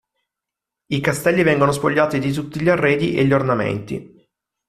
I 0.87 0.99
castelli 0.99 1.43
vengono 1.43 1.71
spogliati 1.71 2.17
di 2.17 2.31
tutti 2.31 2.59
gli 2.59 2.69
arredi 2.69 3.13
e 3.15 3.23
gli 3.23 3.33
ornamenti. 3.33 4.27